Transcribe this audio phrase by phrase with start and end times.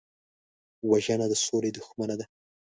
[0.89, 2.25] وژنه د سولې دښمنه ده